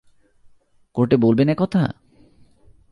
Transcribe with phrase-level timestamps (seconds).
[0.95, 1.83] কোর্টে বলবেন একথা?